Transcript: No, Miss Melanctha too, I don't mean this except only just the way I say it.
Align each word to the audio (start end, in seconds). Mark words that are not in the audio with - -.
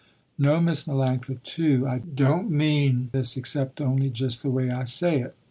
No, 0.39 0.59
Miss 0.59 0.85
Melanctha 0.85 1.37
too, 1.43 1.85
I 1.87 1.99
don't 1.99 2.49
mean 2.49 3.09
this 3.11 3.37
except 3.37 3.79
only 3.79 4.09
just 4.09 4.41
the 4.41 4.49
way 4.49 4.71
I 4.71 4.83
say 4.83 5.19
it. 5.21 5.35